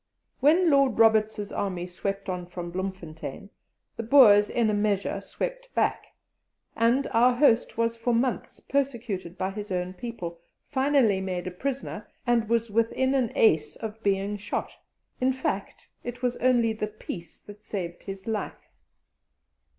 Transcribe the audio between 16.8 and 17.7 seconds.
peace that